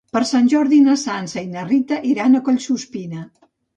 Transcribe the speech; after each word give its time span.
Per 0.15 0.21
Sant 0.27 0.47
Jordi 0.53 0.77
na 0.85 0.95
Sança 1.01 1.43
i 1.47 1.51
na 1.51 1.65
Rita 1.67 1.99
iran 2.13 2.39
a 2.41 2.45
Collsuspina. 2.49 3.27